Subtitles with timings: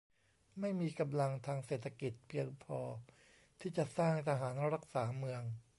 [0.59, 2.79] ไม่มีกำลังทางเศรษฐกิจเพียงพอ
[3.59, 5.41] ที่จะสร้างทหารรักษาเมือง